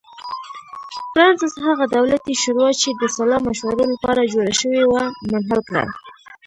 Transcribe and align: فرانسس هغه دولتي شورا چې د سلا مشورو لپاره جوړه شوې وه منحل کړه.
فرانسس 1.11 1.53
هغه 1.65 1.85
دولتي 1.97 2.33
شورا 2.43 2.69
چې 2.81 2.89
د 3.01 3.01
سلا 3.15 3.37
مشورو 3.47 3.83
لپاره 3.93 4.29
جوړه 4.33 4.53
شوې 4.61 4.83
وه 4.91 5.03
منحل 5.31 5.61
کړه. 5.67 5.83